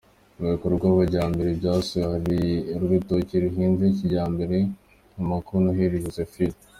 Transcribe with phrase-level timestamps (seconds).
[0.37, 2.39] Mu bikorwa by’amajyambere byasuwe hari
[2.83, 4.57] urutoki ruhinze kijyambere
[5.09, 6.57] rwa Mukanoheli Josephine.